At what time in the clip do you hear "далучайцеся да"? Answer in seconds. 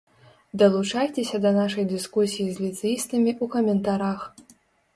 0.61-1.51